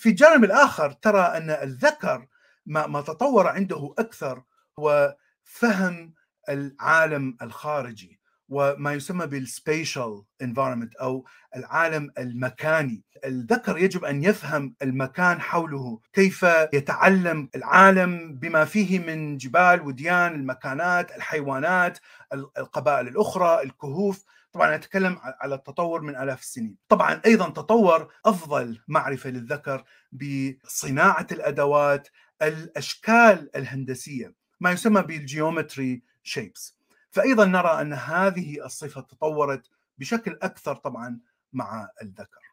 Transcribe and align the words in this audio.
في 0.00 0.08
الجانب 0.08 0.44
الآخر 0.44 0.92
ترى 0.92 1.20
أن 1.20 1.50
الذكر 1.50 2.26
ما, 2.66 2.86
ما 2.86 3.00
تطور 3.00 3.46
عنده 3.46 3.94
أكثر 3.98 4.42
هو 4.78 5.16
فهم 5.44 6.14
العالم 6.48 7.36
الخارجي. 7.42 8.19
وما 8.50 8.92
يسمى 8.92 9.26
بال 9.26 9.47
spatial 9.47 10.22
environment 10.42 10.94
أو 10.94 11.26
العالم 11.56 12.10
المكاني. 12.18 13.02
الذكر 13.24 13.78
يجب 13.78 14.04
أن 14.04 14.24
يفهم 14.24 14.74
المكان 14.82 15.40
حوله 15.40 16.00
كيف 16.12 16.42
يتعلم 16.72 17.48
العالم 17.54 18.34
بما 18.34 18.64
فيه 18.64 18.98
من 18.98 19.36
جبال 19.36 19.80
وديان 19.80 20.34
المكانات 20.34 21.16
الحيوانات 21.16 21.98
القبائل 22.32 23.08
الأخرى 23.08 23.62
الكهوف. 23.62 24.24
طبعا 24.52 24.76
نتكلم 24.76 25.18
على 25.22 25.54
التطور 25.54 26.00
من 26.00 26.16
آلاف 26.16 26.40
السنين. 26.40 26.76
طبعا 26.88 27.20
أيضا 27.26 27.48
تطور 27.48 28.12
أفضل 28.26 28.80
معرفة 28.88 29.30
للذكر 29.30 29.84
بصناعة 30.12 31.26
الأدوات 31.32 32.08
الأشكال 32.42 33.56
الهندسية. 33.56 34.34
ما 34.60 34.70
يسمى 34.70 35.02
بالجيومتري 35.02 36.02
شيبس 36.22 36.79
فأيضا 37.10 37.44
نرى 37.44 37.80
أن 37.80 37.92
هذه 37.92 38.64
الصفة 38.64 39.00
تطورت 39.00 39.70
بشكل 39.98 40.38
أكثر 40.42 40.76
طبعا 40.76 41.20
مع 41.52 41.88
الذكر. 42.02 42.49